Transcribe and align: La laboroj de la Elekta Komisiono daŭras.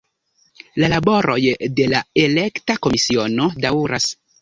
La 0.83 0.89
laboroj 0.93 1.37
de 1.81 1.87
la 1.93 2.01
Elekta 2.25 2.81
Komisiono 2.89 3.51
daŭras. 3.69 4.15